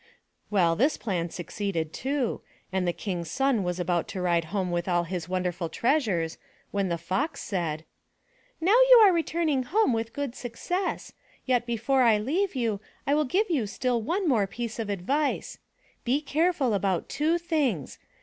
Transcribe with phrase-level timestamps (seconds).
[0.49, 4.87] Well, this plan succeeded, too, and the King's son was about to ride home with
[4.87, 6.39] all his wonderful treasures,
[6.71, 7.85] when the Fox said:
[8.59, 11.13] 298 THROUGH FAIRY HALLS Now you are returning home with good success,
[11.45, 15.59] yet before I leave you, I will give you still one more piece of advice.
[16.03, 17.99] Be careful about two things.